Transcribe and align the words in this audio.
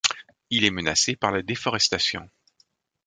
Il 0.49 0.65
est 0.65 0.71
menacé 0.71 1.15
par 1.15 1.29
la 1.31 1.43
déforestation. 1.43 2.27